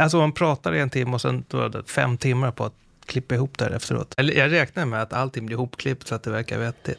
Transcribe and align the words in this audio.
Alltså 0.00 0.16
man 0.16 0.32
pratar 0.32 0.74
i 0.74 0.80
en 0.80 0.90
timme 0.90 1.12
och 1.12 1.20
sen 1.20 1.44
då 1.48 1.60
är 1.60 1.68
det 1.68 1.84
fem 1.84 2.18
timmar 2.18 2.50
på 2.50 2.64
att 2.64 2.74
klippa 3.06 3.34
ihop 3.34 3.58
det 3.58 3.64
här 3.64 3.72
efteråt. 3.72 4.14
Eller 4.16 4.34
jag 4.34 4.52
räknar 4.52 4.86
med 4.86 5.02
att 5.02 5.12
allting 5.12 5.46
blir 5.46 5.56
ihopklippt 5.56 6.08
så 6.08 6.14
att 6.14 6.22
det 6.22 6.30
verkar 6.30 6.58
vettigt. 6.58 6.98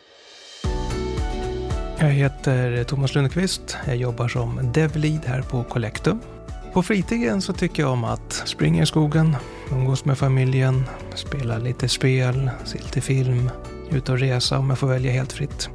Jag 2.00 2.10
heter 2.10 2.84
Thomas 2.84 3.16
Lundqvist. 3.16 3.78
Jag 3.86 3.96
jobbar 3.96 4.28
som 4.28 4.72
DevLead 4.74 5.26
här 5.26 5.42
på 5.42 5.64
Collectum. 5.64 6.20
På 6.74 6.84
fritiden 6.84 7.42
så 7.42 7.54
tycker 7.54 7.84
jag 7.84 7.92
om 7.92 8.04
att 8.04 8.34
springa 8.34 8.84
i 8.84 8.86
skogen, 8.86 9.36
umgås 9.72 10.06
med 10.06 10.18
familjen, 10.18 10.84
spela 11.16 11.58
lite 11.58 11.90
spel, 11.90 12.50
se 12.66 12.78
lite 12.78 13.02
film, 13.02 13.50
ut 13.92 14.10
och 14.10 14.20
resa 14.20 14.60
om 14.60 14.70
jag 14.70 14.80
får 14.80 14.88
välja 14.88 15.12
helt 15.12 15.34
fritt. 15.34 15.70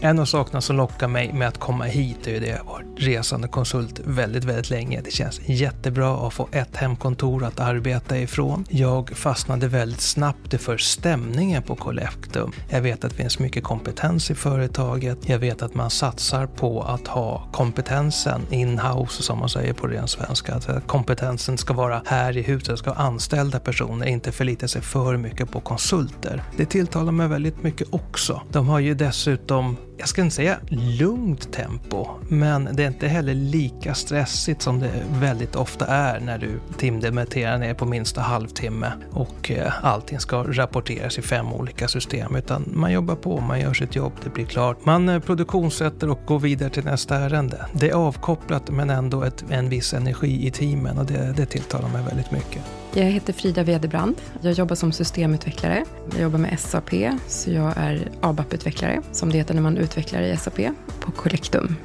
En 0.00 0.18
av 0.18 0.24
sakerna 0.24 0.60
som 0.60 0.76
lockar 0.76 1.08
mig 1.08 1.32
med 1.32 1.48
att 1.48 1.58
komma 1.58 1.84
hit 1.84 2.26
är 2.26 2.30
ju 2.30 2.40
det 2.40 2.46
jag 2.46 2.58
har 2.58 2.64
varit 2.64 2.91
resande 3.02 3.48
konsult 3.48 4.00
väldigt, 4.04 4.44
väldigt 4.44 4.70
länge. 4.70 5.00
Det 5.04 5.10
känns 5.10 5.40
jättebra 5.46 6.26
att 6.26 6.34
få 6.34 6.48
ett 6.52 6.76
hemkontor 6.76 7.44
att 7.44 7.60
arbeta 7.60 8.18
ifrån. 8.18 8.64
Jag 8.68 9.10
fastnade 9.10 9.68
väldigt 9.68 10.00
snabbt 10.00 10.60
för 10.60 10.76
stämningen 10.76 11.62
på 11.62 11.76
Collectum. 11.76 12.52
Jag 12.68 12.80
vet 12.80 13.04
att 13.04 13.10
det 13.10 13.16
finns 13.16 13.38
mycket 13.38 13.64
kompetens 13.64 14.30
i 14.30 14.34
företaget. 14.34 15.18
Jag 15.28 15.38
vet 15.38 15.62
att 15.62 15.74
man 15.74 15.90
satsar 15.90 16.46
på 16.46 16.82
att 16.82 17.08
ha 17.08 17.48
kompetensen 17.52 18.42
in-house 18.50 19.22
som 19.22 19.38
man 19.38 19.48
säger 19.48 19.72
på 19.72 19.86
ren 19.86 20.08
svenska. 20.08 20.54
Att 20.54 20.86
kompetensen 20.86 21.58
ska 21.58 21.74
vara 21.74 22.02
här 22.06 22.36
i 22.36 22.42
huset, 22.42 22.78
ska 22.78 22.90
ha 22.90 23.02
anställda 23.02 23.60
personer, 23.60 24.06
inte 24.06 24.32
förlita 24.32 24.68
sig 24.68 24.82
för 24.82 25.16
mycket 25.16 25.50
på 25.50 25.60
konsulter. 25.60 26.42
Det 26.56 26.66
tilltalar 26.66 27.12
mig 27.12 27.28
väldigt 27.28 27.62
mycket 27.62 27.88
också. 27.90 28.42
De 28.50 28.68
har 28.68 28.78
ju 28.78 28.94
dessutom 28.94 29.76
jag 30.02 30.08
ska 30.08 30.22
inte 30.22 30.34
säga 30.34 30.58
lugnt 30.68 31.52
tempo, 31.52 32.06
men 32.28 32.68
det 32.72 32.82
är 32.82 32.86
inte 32.86 33.08
heller 33.08 33.34
lika 33.34 33.94
stressigt 33.94 34.62
som 34.62 34.80
det 34.80 34.90
väldigt 35.20 35.56
ofta 35.56 35.86
är 35.86 36.20
när 36.20 36.38
du 36.38 36.60
timdemitterar 36.76 37.58
ner 37.58 37.74
på 37.74 37.86
minsta 37.86 38.20
halvtimme 38.20 38.92
och 39.10 39.50
eh, 39.50 39.84
allting 39.84 40.20
ska 40.20 40.42
rapporteras 40.42 41.18
i 41.18 41.22
fem 41.22 41.52
olika 41.52 41.88
system. 41.88 42.36
Utan 42.36 42.64
man 42.66 42.92
jobbar 42.92 43.14
på, 43.14 43.40
man 43.40 43.60
gör 43.60 43.74
sitt 43.74 43.96
jobb, 43.96 44.12
det 44.24 44.30
blir 44.30 44.44
klart. 44.44 44.84
Man 44.84 45.08
eh, 45.08 45.20
produktionssätter 45.20 46.10
och 46.10 46.20
går 46.26 46.38
vidare 46.38 46.70
till 46.70 46.84
nästa 46.84 47.16
ärende. 47.16 47.66
Det 47.72 47.90
är 47.90 47.94
avkopplat 47.94 48.70
men 48.70 48.90
ändå 48.90 49.22
ett, 49.22 49.44
en 49.50 49.68
viss 49.68 49.94
energi 49.94 50.46
i 50.46 50.50
teamen 50.50 50.98
och 50.98 51.06
det, 51.06 51.34
det 51.36 51.46
tilltalar 51.46 51.88
mig 51.88 52.02
väldigt 52.04 52.30
mycket. 52.30 52.81
Jag 52.94 53.04
heter 53.04 53.32
Frida 53.32 53.62
Wedebrand. 53.62 54.16
Jag 54.40 54.52
jobbar 54.52 54.76
som 54.76 54.92
systemutvecklare. 54.92 55.84
Jag 56.10 56.20
jobbar 56.20 56.38
med 56.38 56.60
SAP, 56.60 56.90
så 57.26 57.50
jag 57.50 57.72
är 57.76 58.08
ABAP-utvecklare, 58.20 59.02
som 59.12 59.32
det 59.32 59.38
heter 59.38 59.54
när 59.54 59.62
man 59.62 59.76
utvecklar 59.76 60.22
i 60.22 60.36
SAP, 60.36 60.56
på 61.00 61.12
Collectum. 61.12 61.76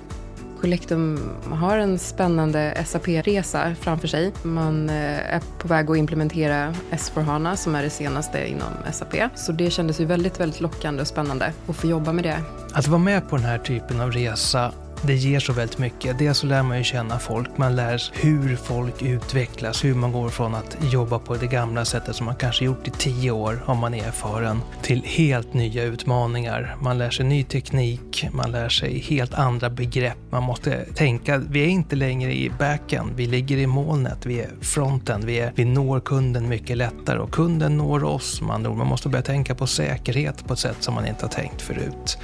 Collectum 0.62 1.20
har 1.52 1.78
en 1.78 2.00
spännande 2.00 2.84
SAP-resa 2.86 3.76
framför 3.76 4.08
sig. 4.08 4.34
Man 4.44 4.90
eh, 4.90 5.36
är 5.36 5.42
på 5.60 5.68
väg 5.68 5.90
att 5.90 5.98
implementera 5.98 6.74
S4HANA 6.92 7.56
som 7.56 7.76
är 7.76 7.84
det 7.84 7.90
senaste 7.90 8.48
inom 8.48 8.74
SAP. 8.92 9.16
Så 9.36 9.52
det 9.52 9.70
kändes 9.70 10.00
ju 10.00 10.06
väldigt, 10.06 10.40
väldigt 10.40 10.62
lockande 10.62 11.02
och 11.02 11.08
spännande 11.08 11.54
att 11.68 11.76
få 11.76 11.88
jobba 11.88 12.14
med 12.14 12.24
det. 12.24 12.42
Att 12.74 12.88
vara 12.88 13.00
med 13.00 13.30
på 13.30 13.36
den 13.36 13.46
här 13.46 13.58
typen 13.58 14.02
av 14.02 14.12
resa 14.12 14.72
det 15.02 15.16
ger 15.16 15.40
så 15.40 15.54
väldigt 15.54 15.78
mycket. 15.78 16.20
Dels 16.20 16.38
så 16.38 16.48
lär 16.48 16.64
man 16.64 16.78
ju 16.78 16.84
känna 16.84 17.20
folk, 17.20 17.58
man 17.58 17.76
lär 17.76 17.98
sig 17.98 18.16
hur 18.22 18.56
folk 18.56 19.02
utvecklas, 19.02 19.84
hur 19.84 19.96
man 19.96 20.12
går 20.12 20.30
från 20.30 20.56
att 20.56 20.78
jobba 20.92 21.20
på 21.20 21.36
det 21.36 21.48
gamla 21.48 21.86
sättet 21.86 22.16
som 22.16 22.26
man 22.26 22.36
kanske 22.36 22.66
gjort 22.66 22.88
i 22.88 22.92
tio 22.92 23.32
år 23.32 23.64
om 23.66 23.78
man 23.78 23.94
är 23.94 24.08
erfaren, 24.08 24.62
till 24.82 25.04
helt 25.06 25.54
nya 25.54 25.84
utmaningar. 25.84 26.76
Man 26.82 26.98
lär 26.98 27.10
sig 27.10 27.26
ny 27.26 27.44
teknik, 27.44 28.28
man 28.32 28.52
lär 28.52 28.70
sig 28.70 29.00
helt 29.00 29.34
andra 29.34 29.70
begrepp. 29.70 30.18
Man 30.30 30.44
måste 30.44 30.86
tänka, 30.86 31.38
vi 31.38 31.64
är 31.64 31.68
inte 31.68 31.96
längre 31.96 32.34
i 32.34 32.52
backen, 32.60 33.14
vi 33.16 33.26
ligger 33.26 33.58
i 33.58 33.68
molnet, 33.68 34.26
vi 34.26 34.40
är 34.40 34.50
fronten, 34.62 35.26
vi, 35.26 35.40
är, 35.40 35.54
vi 35.56 35.66
når 35.66 36.00
kunden 36.00 36.50
mycket 36.50 36.78
lättare 36.78 37.20
och 37.20 37.32
kunden 37.32 37.78
når 37.78 38.04
oss. 38.04 38.42
Man, 38.42 38.78
man 38.78 38.88
måste 38.88 39.10
börja 39.10 39.24
tänka 39.24 39.56
på 39.56 39.68
säkerhet 39.68 40.48
på 40.48 40.54
ett 40.54 40.60
sätt 40.60 40.78
som 40.80 40.94
man 40.94 41.08
inte 41.08 41.26
har 41.26 41.32
tänkt 41.32 41.62
förut. 41.62 42.18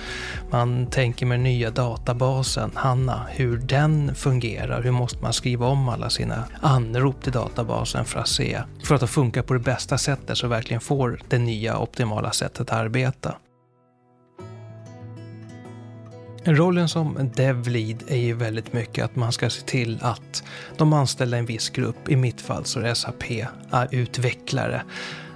Man 0.51 0.87
tänker 0.87 1.25
med 1.25 1.39
nya 1.39 1.71
databaser 1.71 2.62
datan, 2.63 2.71
Hanna, 2.83 3.25
hur 3.29 3.57
den 3.57 4.15
fungerar. 4.15 4.81
Hur 4.81 4.91
måste 4.91 5.23
man 5.23 5.33
skriva 5.33 5.67
om 5.67 5.89
alla 5.89 6.09
sina 6.09 6.43
anrop 6.61 7.23
till 7.23 7.31
databasen 7.31 8.05
för 8.05 8.19
att 8.19 8.27
se, 8.27 8.61
för 8.83 8.95
att 8.95 9.01
det 9.01 9.07
funkar 9.07 9.41
på 9.41 9.53
det 9.53 9.59
bästa 9.59 9.97
sättet 9.97 10.37
så 10.37 10.47
verkligen 10.47 10.81
får 10.81 11.19
det 11.29 11.39
nya 11.39 11.77
optimala 11.79 12.31
sättet 12.31 12.61
att 12.61 12.71
arbeta. 12.71 13.35
Rollen 16.45 16.89
som 16.89 17.31
DevLead 17.35 18.03
är 18.07 18.17
ju 18.17 18.33
väldigt 18.33 18.73
mycket 18.73 19.05
att 19.05 19.15
man 19.15 19.31
ska 19.31 19.49
se 19.49 19.61
till 19.61 19.99
att 20.01 20.43
de 20.77 20.93
anställda 20.93 21.37
i 21.37 21.39
en 21.39 21.45
viss 21.45 21.69
grupp, 21.69 22.09
i 22.09 22.15
mitt 22.15 22.41
fall 22.41 22.65
så 22.65 22.79
är 22.79 22.83
det 22.83 22.95
SAP, 22.95 23.23
är 23.71 23.87
utvecklare 23.91 24.83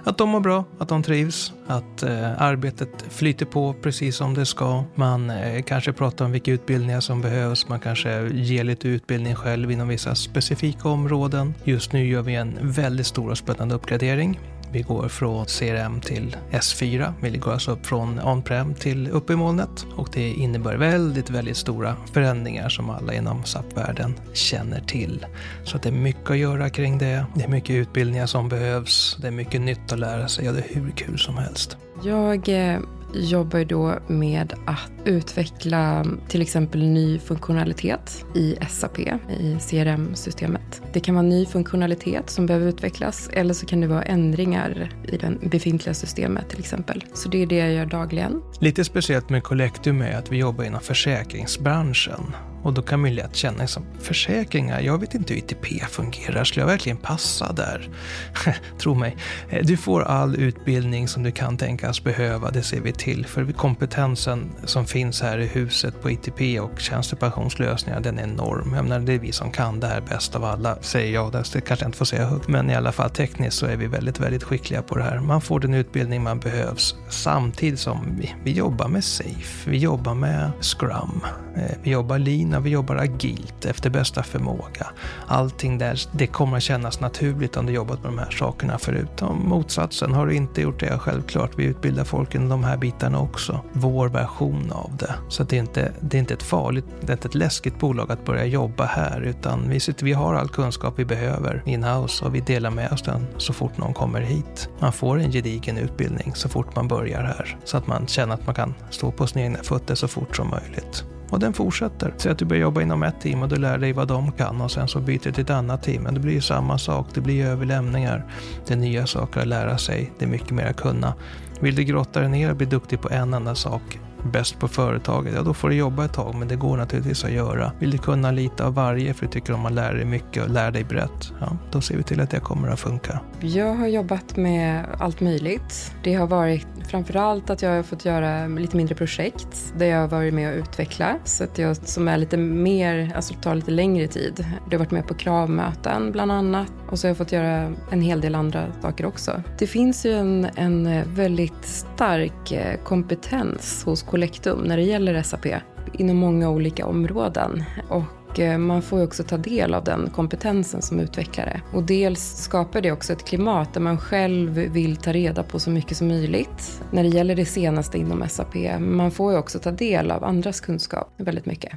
att 0.08 0.18
de 0.18 0.28
mår 0.28 0.40
bra, 0.40 0.64
att 0.78 0.88
de 0.88 1.02
trivs, 1.02 1.52
att 1.66 2.02
eh, 2.02 2.42
arbetet 2.42 3.04
flyter 3.08 3.46
på 3.46 3.74
precis 3.82 4.16
som 4.16 4.34
det 4.34 4.46
ska. 4.46 4.84
Man 4.94 5.30
eh, 5.30 5.62
kanske 5.62 5.92
pratar 5.92 6.24
om 6.24 6.32
vilka 6.32 6.50
utbildningar 6.50 7.00
som 7.00 7.20
behövs. 7.20 7.68
Man 7.68 7.80
kanske 7.80 8.28
ger 8.28 8.64
lite 8.64 8.88
utbildning 8.88 9.34
själv 9.34 9.70
inom 9.70 9.88
vissa 9.88 10.14
specifika 10.14 10.88
områden. 10.88 11.54
Just 11.64 11.92
nu 11.92 12.06
gör 12.06 12.22
vi 12.22 12.34
en 12.34 12.58
väldigt 12.62 13.06
stor 13.06 13.30
och 13.30 13.38
spännande 13.38 13.74
uppgradering 13.74 14.40
vi 14.72 14.82
går 14.82 15.08
från 15.08 15.46
CRM 15.46 16.00
till 16.00 16.36
S4. 16.50 17.12
Vi 17.22 17.38
går 17.38 17.52
alltså 17.52 17.70
upp 17.70 17.86
från 17.86 18.20
on-prem 18.20 18.74
till 18.74 19.10
upp 19.10 19.30
i 19.30 19.36
molnet 19.36 19.86
och 19.96 20.08
det 20.12 20.28
innebär 20.28 20.76
väldigt, 20.76 21.30
väldigt 21.30 21.56
stora 21.56 21.96
förändringar 22.12 22.68
som 22.68 22.90
alla 22.90 23.14
inom 23.14 23.44
SAP-världen 23.44 24.14
känner 24.32 24.80
till. 24.80 25.26
Så 25.64 25.78
det 25.78 25.88
är 25.88 25.92
mycket 25.92 26.30
att 26.30 26.38
göra 26.38 26.70
kring 26.70 26.98
det. 26.98 27.26
Det 27.34 27.44
är 27.44 27.48
mycket 27.48 27.70
utbildningar 27.70 28.26
som 28.26 28.48
behövs. 28.48 29.16
Det 29.20 29.26
är 29.26 29.32
mycket 29.32 29.60
nytt 29.60 29.92
att 29.92 29.98
lära 29.98 30.28
sig 30.28 30.48
och 30.48 30.54
det 30.54 30.60
är 30.60 30.74
hur 30.74 30.90
kul 30.90 31.18
som 31.18 31.36
helst. 31.36 31.76
Jag 32.02 32.48
eh, 32.48 32.78
jobbar 33.14 33.64
då 33.64 33.94
med 34.06 34.52
att 34.66 34.97
utveckla 35.08 36.06
till 36.28 36.42
exempel 36.42 36.82
ny 36.82 37.18
funktionalitet 37.18 38.24
i 38.34 38.56
SAP, 38.68 38.98
i 38.98 39.58
CRM-systemet. 39.70 40.82
Det 40.92 41.00
kan 41.00 41.14
vara 41.14 41.26
ny 41.26 41.46
funktionalitet 41.46 42.30
som 42.30 42.46
behöver 42.46 42.66
utvecklas 42.66 43.30
eller 43.32 43.54
så 43.54 43.66
kan 43.66 43.80
det 43.80 43.86
vara 43.86 44.02
ändringar 44.02 44.92
i 45.08 45.16
det 45.16 45.48
befintliga 45.50 45.94
systemet 45.94 46.48
till 46.48 46.58
exempel. 46.58 47.04
Så 47.14 47.28
det 47.28 47.42
är 47.42 47.46
det 47.46 47.56
jag 47.56 47.72
gör 47.72 47.86
dagligen. 47.86 48.42
Lite 48.60 48.84
speciellt 48.84 49.30
med 49.30 49.42
Collectum 49.42 50.02
är 50.02 50.16
att 50.18 50.32
vi 50.32 50.36
jobbar 50.36 50.64
inom 50.64 50.80
försäkringsbranschen. 50.80 52.34
Och 52.62 52.72
då 52.74 52.82
kan 52.82 53.00
man 53.00 53.10
ju 53.10 53.16
lätt 53.16 53.36
känna 53.36 53.66
som 53.66 53.84
försäkringar, 54.00 54.80
jag 54.80 54.98
vet 54.98 55.14
inte 55.14 55.34
hur 55.34 55.40
ITP 55.40 55.84
fungerar, 55.88 56.44
skulle 56.44 56.62
jag 56.62 56.68
verkligen 56.68 56.98
passa 56.98 57.52
där? 57.52 57.88
Tro 58.78 58.94
mig, 58.94 59.16
eh, 59.50 59.66
du 59.66 59.76
får 59.76 60.02
all 60.02 60.36
utbildning 60.36 61.08
som 61.08 61.22
du 61.22 61.30
kan 61.30 61.56
tänkas 61.56 62.04
behöva, 62.04 62.50
det 62.50 62.62
ser 62.62 62.80
vi 62.80 62.92
till. 62.92 63.26
För 63.26 63.52
kompetensen 63.52 64.50
som 64.64 64.86
finns 64.86 64.97
här 65.22 65.38
i 65.38 65.46
huset 65.46 66.02
på 66.02 66.10
ITP 66.10 66.60
och 66.60 66.80
tjänstepensionslösningar, 66.80 68.00
den 68.00 68.18
är 68.18 68.22
enorm. 68.22 68.72
Jag 68.74 68.84
menar, 68.84 68.98
det 68.98 69.12
är 69.12 69.18
vi 69.18 69.32
som 69.32 69.50
kan 69.50 69.80
det 69.80 69.86
här 69.86 70.00
bäst 70.00 70.36
av 70.36 70.44
alla, 70.44 70.76
säger 70.80 71.14
jag. 71.14 71.32
Det 71.32 71.60
kanske 71.60 71.84
jag 71.84 71.88
inte 71.88 71.98
får 71.98 72.04
säga 72.04 72.26
högt, 72.26 72.48
men 72.48 72.70
i 72.70 72.74
alla 72.74 72.92
fall 72.92 73.10
tekniskt 73.10 73.56
så 73.56 73.66
är 73.66 73.76
vi 73.76 73.86
väldigt, 73.86 74.20
väldigt 74.20 74.44
skickliga 74.44 74.82
på 74.82 74.94
det 74.94 75.02
här. 75.02 75.20
Man 75.20 75.40
får 75.40 75.60
den 75.60 75.74
utbildning 75.74 76.22
man 76.22 76.38
behövs 76.38 76.94
samtidigt 77.08 77.80
som 77.80 78.16
vi, 78.20 78.34
vi 78.44 78.52
jobbar 78.52 78.88
med 78.88 79.04
Safe, 79.04 79.70
vi 79.70 79.78
jobbar 79.78 80.14
med 80.14 80.50
Scrum, 80.60 81.20
eh, 81.56 81.76
vi 81.82 81.90
jobbar 81.90 82.18
Lean 82.18 82.62
vi 82.62 82.70
jobbar 82.70 82.96
agilt 82.96 83.64
efter 83.64 83.90
bästa 83.90 84.22
förmåga. 84.22 84.86
Allting 85.26 85.78
där, 85.78 86.00
det 86.12 86.26
kommer 86.26 86.56
att 86.56 86.62
kännas 86.62 87.00
naturligt 87.00 87.56
om 87.56 87.66
du 87.66 87.72
jobbat 87.72 88.02
med 88.02 88.12
de 88.12 88.18
här 88.18 88.30
sakerna 88.30 88.78
förut. 88.78 89.22
Om 89.22 89.48
motsatsen, 89.48 90.14
har 90.14 90.26
du 90.26 90.34
inte 90.34 90.60
gjort 90.60 90.80
det, 90.80 90.98
självklart, 90.98 91.50
vi 91.56 91.64
utbildar 91.64 92.04
folk 92.04 92.34
inom 92.34 92.48
de 92.48 92.64
här 92.64 92.76
bitarna 92.76 93.20
också. 93.20 93.60
Vår 93.72 94.08
version 94.08 94.72
av 94.72 94.87
det. 94.98 95.14
Så 95.28 95.42
det 95.42 95.56
är 95.56 95.60
inte, 95.60 95.92
det 96.00 96.16
är 96.16 96.18
inte 96.18 96.34
ett 96.34 96.42
farligt, 96.42 96.84
det 97.00 97.12
är 97.12 97.16
inte 97.16 97.28
ett 97.28 97.34
läskigt 97.34 97.78
bolag 97.78 98.12
att 98.12 98.24
börja 98.24 98.44
jobba 98.44 98.84
här, 98.84 99.20
utan 99.20 99.68
vi, 99.68 99.80
sitter, 99.80 100.04
vi 100.04 100.12
har 100.12 100.34
all 100.34 100.48
kunskap 100.48 100.94
vi 100.96 101.04
behöver 101.04 101.62
in-house 101.66 102.24
och 102.24 102.34
vi 102.34 102.40
delar 102.40 102.70
med 102.70 102.92
oss 102.92 103.02
den 103.02 103.26
så 103.36 103.52
fort 103.52 103.78
någon 103.78 103.94
kommer 103.94 104.20
hit. 104.20 104.68
Man 104.80 104.92
får 104.92 105.18
en 105.18 105.32
gedigen 105.32 105.78
utbildning 105.78 106.34
så 106.34 106.48
fort 106.48 106.76
man 106.76 106.88
börjar 106.88 107.22
här, 107.22 107.58
så 107.64 107.76
att 107.76 107.86
man 107.86 108.06
känner 108.06 108.34
att 108.34 108.46
man 108.46 108.54
kan 108.54 108.74
stå 108.90 109.12
på 109.12 109.26
sina 109.26 109.44
egna 109.44 109.58
fötter 109.62 109.94
så 109.94 110.08
fort 110.08 110.36
som 110.36 110.50
möjligt. 110.50 111.04
Och 111.30 111.40
den 111.40 111.52
fortsätter. 111.52 112.14
Säg 112.16 112.32
att 112.32 112.38
du 112.38 112.44
börjar 112.44 112.62
jobba 112.62 112.82
inom 112.82 113.02
ett 113.02 113.20
team 113.20 113.42
och 113.42 113.48
du 113.48 113.56
lär 113.56 113.78
dig 113.78 113.92
vad 113.92 114.08
de 114.08 114.32
kan 114.32 114.60
och 114.60 114.70
sen 114.70 114.88
så 114.88 115.00
byter 115.00 115.20
du 115.24 115.32
till 115.32 115.44
ett 115.44 115.50
annat 115.50 115.82
team. 115.82 116.02
Men 116.02 116.14
det 116.14 116.20
blir 116.20 116.32
ju 116.32 116.40
samma 116.40 116.78
sak. 116.78 117.06
Det 117.14 117.20
blir 117.20 117.46
överlämningar. 117.46 118.24
Det 118.66 118.74
är 118.74 118.78
nya 118.78 119.06
saker 119.06 119.40
att 119.40 119.46
lära 119.46 119.78
sig. 119.78 120.12
Det 120.18 120.24
är 120.24 120.28
mycket 120.28 120.50
mer 120.50 120.66
att 120.66 120.76
kunna. 120.76 121.14
Vill 121.60 121.74
du 121.74 121.84
grotta 121.84 122.20
dig 122.20 122.28
ner 122.28 122.50
och 122.50 122.56
bli 122.56 122.66
duktig 122.66 123.00
på 123.00 123.10
en 123.10 123.34
enda 123.34 123.54
sak 123.54 123.98
bäst 124.22 124.58
på 124.58 124.68
företaget, 124.68 125.34
ja 125.34 125.42
då 125.42 125.54
får 125.54 125.68
du 125.68 125.76
jobba 125.76 126.04
ett 126.04 126.12
tag, 126.12 126.34
men 126.34 126.48
det 126.48 126.56
går 126.56 126.76
naturligtvis 126.76 127.24
att 127.24 127.32
göra. 127.32 127.72
Vill 127.78 127.90
du 127.90 127.98
kunna 127.98 128.30
lite 128.30 128.64
av 128.64 128.74
varje 128.74 129.14
för 129.14 129.26
du 129.26 129.32
tycker 129.32 129.52
om 129.52 129.66
att 129.66 129.72
lära 129.72 129.94
dig 129.94 130.04
mycket 130.04 130.42
och 130.42 130.50
lära 130.50 130.70
dig 130.70 130.84
brett, 130.84 131.32
ja 131.40 131.56
då 131.70 131.80
ser 131.80 131.96
vi 131.96 132.02
till 132.02 132.20
att 132.20 132.30
det 132.30 132.40
kommer 132.40 132.68
att 132.68 132.80
funka. 132.80 133.20
Jag 133.40 133.74
har 133.74 133.86
jobbat 133.86 134.36
med 134.36 134.84
allt 134.98 135.20
möjligt. 135.20 135.92
Det 136.02 136.14
har 136.14 136.26
varit 136.26 136.66
framförallt 136.88 137.50
att 137.50 137.62
jag 137.62 137.70
har 137.70 137.82
fått 137.82 138.04
göra 138.04 138.46
lite 138.46 138.76
mindre 138.76 138.94
projekt 138.94 139.74
där 139.76 139.86
jag 139.86 140.00
har 140.00 140.08
varit 140.08 140.34
med 140.34 140.52
och 140.52 140.58
utveckla, 140.58 141.18
så 141.24 141.44
att 141.44 141.58
jag 141.58 141.76
som 141.76 142.08
är 142.08 142.18
lite 142.18 142.36
mer, 142.36 143.12
alltså 143.16 143.34
tar 143.34 143.54
lite 143.54 143.70
längre 143.70 144.06
tid. 144.06 144.46
Du 144.70 144.76
har 144.76 144.78
varit 144.78 144.90
med 144.90 145.06
på 145.06 145.14
kravmöten 145.14 146.12
bland 146.12 146.32
annat 146.32 146.72
och 146.88 146.98
så 146.98 147.06
har 147.06 147.10
jag 147.10 147.16
fått 147.16 147.32
göra 147.32 147.72
en 147.90 148.00
hel 148.00 148.20
del 148.20 148.34
andra 148.34 148.66
saker 148.82 149.06
också. 149.06 149.42
Det 149.58 149.66
finns 149.66 150.06
ju 150.06 150.12
en, 150.12 150.46
en 150.56 151.02
väldigt 151.14 151.64
stark 151.64 152.52
eh, 152.52 152.80
kompetens 152.84 153.84
hos 153.84 154.02
Collectum 154.10 154.58
när 154.58 154.76
det 154.76 154.82
gäller 154.82 155.22
SAP 155.22 155.46
inom 155.92 156.16
många 156.16 156.50
olika 156.50 156.86
områden. 156.86 157.64
Och 157.88 158.40
eh, 158.40 158.58
man 158.58 158.82
får 158.82 158.98
ju 158.98 159.04
också 159.04 159.22
ta 159.22 159.36
del 159.36 159.74
av 159.74 159.84
den 159.84 160.10
kompetensen 160.10 160.82
som 160.82 161.00
utvecklare. 161.00 161.60
Och 161.72 161.82
dels 161.82 162.20
skapar 162.20 162.80
det 162.80 162.92
också 162.92 163.12
ett 163.12 163.24
klimat 163.24 163.74
där 163.74 163.80
man 163.80 163.98
själv 163.98 164.50
vill 164.50 164.96
ta 164.96 165.12
reda 165.12 165.42
på 165.42 165.58
så 165.58 165.70
mycket 165.70 165.96
som 165.96 166.08
möjligt 166.08 166.82
när 166.90 167.02
det 167.02 167.08
gäller 167.08 167.36
det 167.36 167.44
senaste 167.44 167.98
inom 167.98 168.28
SAP. 168.28 168.54
Man 168.78 169.10
får 169.10 169.32
ju 169.32 169.38
också 169.38 169.58
ta 169.58 169.70
del 169.70 170.10
av 170.10 170.24
andras 170.24 170.60
kunskap 170.60 171.12
väldigt 171.16 171.46
mycket. 171.46 171.72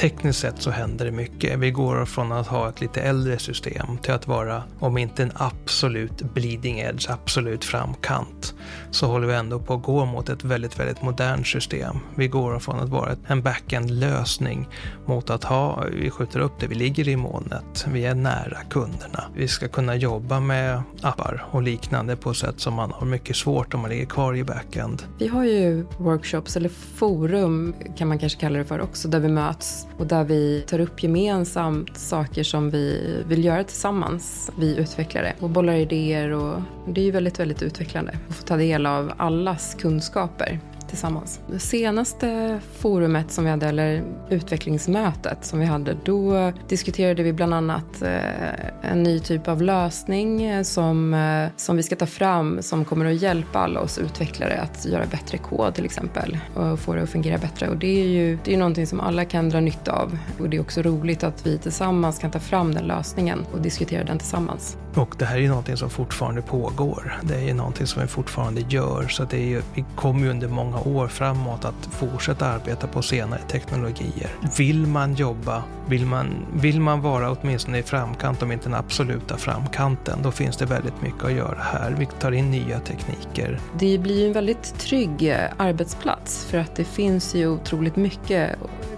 Tekniskt 0.00 0.40
sett 0.40 0.62
så 0.62 0.70
händer 0.70 1.04
det 1.04 1.10
mycket. 1.10 1.58
Vi 1.58 1.70
går 1.70 2.04
från 2.04 2.32
att 2.32 2.46
ha 2.46 2.68
ett 2.68 2.80
lite 2.80 3.00
äldre 3.00 3.38
system 3.38 3.98
till 4.02 4.12
att 4.12 4.26
vara, 4.26 4.62
om 4.78 4.98
inte 4.98 5.22
en 5.22 5.32
absolut 5.34 6.22
bleeding 6.34 6.78
edge, 6.78 7.10
absolut 7.10 7.64
framkant, 7.64 8.54
så 8.90 9.06
håller 9.06 9.26
vi 9.26 9.34
ändå 9.34 9.60
på 9.60 9.74
att 9.74 9.82
gå 9.82 10.04
mot 10.04 10.28
ett 10.28 10.44
väldigt, 10.44 10.78
väldigt 10.78 11.02
modernt 11.02 11.46
system. 11.46 11.96
Vi 12.14 12.28
går 12.28 12.58
från 12.58 12.80
att 12.80 12.88
vara 12.88 13.16
en 13.26 13.42
backend-lösning 13.42 14.68
mot 15.06 15.30
att 15.30 15.44
ha, 15.44 15.84
vi 15.92 16.10
skjuter 16.10 16.40
upp 16.40 16.52
det, 16.60 16.66
vi 16.66 16.74
ligger 16.74 17.08
i 17.08 17.16
molnet, 17.16 17.86
vi 17.92 18.04
är 18.04 18.14
nära 18.14 18.58
kunderna. 18.70 19.24
Vi 19.34 19.48
ska 19.48 19.68
kunna 19.68 19.96
jobba 19.96 20.40
med 20.40 20.82
appar 21.02 21.46
och 21.50 21.62
liknande 21.62 22.16
på 22.16 22.30
ett 22.30 22.36
sätt 22.36 22.60
som 22.60 22.74
man 22.74 22.92
har 22.92 23.06
mycket 23.06 23.36
svårt 23.36 23.74
om 23.74 23.80
man 23.80 23.90
ligger 23.90 24.06
kvar 24.06 24.36
i 24.36 24.44
backend. 24.44 25.02
Vi 25.18 25.28
har 25.28 25.44
ju 25.44 25.86
workshops, 25.98 26.56
eller 26.56 26.68
forum 26.68 27.74
kan 27.96 28.08
man 28.08 28.18
kanske 28.18 28.40
kalla 28.40 28.58
det 28.58 28.64
för 28.64 28.80
också, 28.80 29.08
där 29.08 29.20
vi 29.20 29.28
möts 29.28 29.86
och 29.98 30.06
där 30.06 30.24
vi 30.24 30.64
tar 30.66 30.78
upp 30.78 31.02
gemensamt 31.02 31.96
saker 31.96 32.42
som 32.42 32.70
vi 32.70 33.14
vill 33.28 33.44
göra 33.44 33.64
tillsammans, 33.64 34.50
vi 34.58 34.76
utvecklare, 34.76 35.32
och 35.40 35.50
bollar 35.50 35.74
idéer 35.74 36.30
och 36.30 36.62
det 36.88 37.00
är 37.00 37.04
ju 37.04 37.10
väldigt, 37.10 37.40
väldigt 37.40 37.62
utvecklande 37.62 38.12
att 38.28 38.34
få 38.34 38.42
ta 38.42 38.56
del 38.56 38.86
av 38.86 39.12
allas 39.16 39.76
kunskaper 39.78 40.60
tillsammans. 40.90 41.40
Det 41.50 41.58
senaste 41.58 42.60
forumet 42.78 43.30
som 43.30 43.44
vi 43.44 43.50
hade, 43.50 43.66
eller 43.66 44.02
utvecklingsmötet 44.30 45.44
som 45.44 45.58
vi 45.58 45.66
hade, 45.66 45.96
då 46.04 46.52
diskuterade 46.68 47.22
vi 47.22 47.32
bland 47.32 47.54
annat 47.54 48.02
eh, 48.02 48.90
en 48.90 49.02
ny 49.02 49.20
typ 49.20 49.48
av 49.48 49.62
lösning 49.62 50.42
eh, 50.42 50.62
som, 50.62 51.14
eh, 51.14 51.48
som 51.56 51.76
vi 51.76 51.82
ska 51.82 51.96
ta 51.96 52.06
fram 52.06 52.62
som 52.62 52.84
kommer 52.84 53.06
att 53.06 53.22
hjälpa 53.22 53.58
alla 53.58 53.80
oss 53.80 53.98
utvecklare 53.98 54.60
att 54.60 54.86
göra 54.86 55.06
bättre 55.06 55.38
kod 55.38 55.74
till 55.74 55.84
exempel 55.84 56.38
och 56.54 56.78
få 56.78 56.94
det 56.94 57.02
att 57.02 57.10
fungera 57.10 57.38
bättre. 57.38 57.68
Och 57.68 57.76
det 57.76 58.00
är 58.00 58.06
ju 58.06 58.38
det 58.44 58.54
är 58.54 58.58
någonting 58.58 58.86
som 58.86 59.00
alla 59.00 59.24
kan 59.24 59.48
dra 59.48 59.60
nytta 59.60 59.92
av 59.92 60.18
och 60.38 60.50
det 60.50 60.56
är 60.56 60.60
också 60.60 60.82
roligt 60.82 61.24
att 61.24 61.46
vi 61.46 61.58
tillsammans 61.58 62.18
kan 62.18 62.30
ta 62.30 62.38
fram 62.38 62.74
den 62.74 62.84
lösningen 62.84 63.44
och 63.52 63.60
diskutera 63.60 64.04
den 64.04 64.18
tillsammans. 64.18 64.76
Och 64.94 65.14
det 65.18 65.24
här 65.24 65.36
är 65.36 65.40
ju 65.40 65.48
någonting 65.48 65.76
som 65.76 65.90
fortfarande 65.90 66.42
pågår. 66.42 67.18
Det 67.22 67.34
är 67.34 67.40
ju 67.40 67.54
någonting 67.54 67.86
som 67.86 68.02
vi 68.02 68.08
fortfarande 68.08 68.60
gör 68.68 69.08
så 69.08 69.24
det 69.24 69.36
är 69.36 69.46
ju, 69.46 69.62
vi 69.74 69.84
kommer 69.96 70.20
ju 70.20 70.30
under 70.30 70.48
många 70.48 70.80
år 70.80 71.08
framåt 71.08 71.64
att 71.64 71.88
fortsätta 71.90 72.46
arbeta 72.46 72.86
på 72.86 73.02
senare 73.02 73.40
teknologier. 73.48 74.30
Vill 74.58 74.86
man 74.86 75.14
jobba, 75.14 75.62
vill 75.88 76.06
man, 76.06 76.46
vill 76.54 76.80
man 76.80 77.00
vara 77.00 77.30
åtminstone 77.30 77.78
i 77.78 77.82
framkant, 77.82 78.42
om 78.42 78.52
inte 78.52 78.64
den 78.64 78.74
absoluta 78.74 79.36
framkanten, 79.36 80.18
då 80.22 80.30
finns 80.30 80.56
det 80.56 80.66
väldigt 80.66 81.02
mycket 81.02 81.24
att 81.24 81.32
göra 81.32 81.58
här. 81.60 81.96
Vi 81.98 82.06
tar 82.06 82.32
in 82.32 82.50
nya 82.50 82.80
tekniker. 82.80 83.58
Det 83.78 83.98
blir 83.98 84.20
ju 84.20 84.26
en 84.26 84.32
väldigt 84.32 84.78
trygg 84.78 85.28
eh, 85.28 85.36
arbetsplats 85.56 86.44
för 86.44 86.58
att 86.58 86.76
det 86.76 86.84
finns 86.84 87.34
ju 87.34 87.48
otroligt 87.48 87.96
mycket 87.96 88.50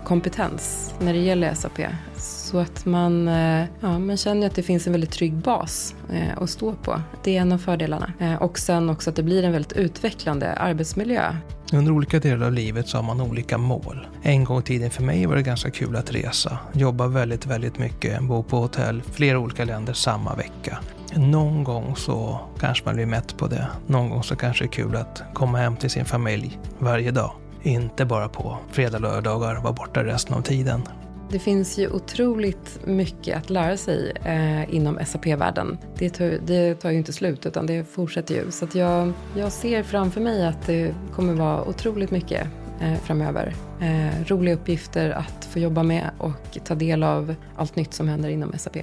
kompetens 0.05 0.95
när 1.01 1.13
det 1.13 1.19
gäller 1.19 1.55
SAP. 1.55 1.81
Så 2.17 2.59
att 2.59 2.87
man, 2.87 3.29
eh, 3.29 3.67
ja, 3.81 3.99
man 3.99 4.17
känner 4.17 4.47
att 4.47 4.55
det 4.55 4.63
finns 4.63 4.87
en 4.87 4.93
väldigt 4.93 5.11
trygg 5.11 5.35
bas 5.35 5.95
eh, 6.13 6.43
att 6.43 6.51
stå 6.51 6.73
på. 6.73 7.01
Det 7.25 7.37
är 7.37 7.41
en 7.41 7.53
av 7.53 7.59
fördelarna. 7.59 8.13
Eh, 8.21 8.35
och 8.35 8.59
sen 8.59 8.91
också 8.91 9.11
att 9.11 9.17
det 9.17 9.23
blir 9.23 9.43
en 9.43 9.53
väldigt 9.53 9.73
utvecklande 9.73 10.53
arbetsmiljö. 10.53 11.37
Under 11.73 11.93
olika 11.93 12.19
delar 12.19 12.47
av 12.47 12.53
livet 12.53 12.89
så 12.89 12.99
har 12.99 13.03
man 13.03 13.21
olika 13.21 13.59
mål. 13.59 14.07
En 14.23 14.45
gång 14.45 14.59
i 14.59 14.63
tiden 14.63 14.91
för 14.91 15.03
mig 15.03 15.27
var 15.27 15.37
det 15.37 15.43
ganska 15.43 15.71
kul 15.71 15.97
att 15.97 16.15
resa. 16.15 16.59
Jobba 16.73 17.07
väldigt, 17.07 17.47
väldigt 17.47 17.79
mycket, 17.79 18.23
bo 18.23 18.43
på 18.43 18.57
hotell, 18.57 19.03
flera 19.03 19.39
olika 19.39 19.65
länder 19.65 19.93
samma 19.93 20.35
vecka. 20.35 20.79
Någon 21.17 21.65
gång 21.65 21.97
så 21.97 22.41
kanske 22.61 22.85
man 22.85 22.95
blir 22.95 23.07
mätt 23.07 23.37
på 23.37 23.47
det. 23.47 23.67
Någon 23.87 24.11
gång 24.11 24.23
så 24.23 24.37
kanske 24.37 24.65
det 24.65 24.69
är 24.69 24.73
kul 24.73 24.97
att 24.97 25.23
komma 25.35 25.59
hem 25.59 25.77
till 25.77 25.91
sin 25.91 26.05
familj 26.05 26.59
varje 26.79 27.11
dag. 27.11 27.33
Inte 27.63 28.05
bara 28.05 28.29
på 28.29 28.59
fredag, 28.71 28.99
lördagar 28.99 29.57
och 29.57 29.63
vara 29.63 29.73
borta 29.73 30.05
resten 30.05 30.35
av 30.35 30.43
tiden. 30.43 30.83
Det 31.31 31.39
finns 31.39 31.79
ju 31.79 31.89
otroligt 31.89 32.81
mycket 32.85 33.39
att 33.39 33.51
lära 33.51 33.77
sig 33.77 34.13
eh, 34.25 34.75
inom 34.75 34.99
SAP-världen. 35.07 35.79
Det 35.99 36.11
tar, 36.11 36.39
det 36.47 36.75
tar 36.75 36.91
ju 36.91 36.99
inte 36.99 37.13
slut 37.13 37.47
utan 37.47 37.67
det 37.67 37.85
fortsätter 37.85 38.35
ju. 38.35 38.51
Så 38.51 38.67
jag, 38.73 39.13
jag 39.37 39.53
ser 39.53 39.83
framför 39.83 40.21
mig 40.21 40.47
att 40.47 40.67
det 40.67 40.95
kommer 41.15 41.35
vara 41.35 41.65
otroligt 41.65 42.11
mycket 42.11 42.47
eh, 42.81 42.95
framöver. 42.95 43.55
Eh, 43.81 44.27
roliga 44.27 44.55
uppgifter 44.55 45.11
att 45.11 45.45
få 45.45 45.59
jobba 45.59 45.83
med 45.83 46.11
och 46.19 46.59
ta 46.65 46.75
del 46.75 47.03
av 47.03 47.35
allt 47.57 47.77
nytt 47.77 47.95
som 47.95 48.09
händer 48.09 48.29
inom 48.29 48.53
SAP. 48.59 48.77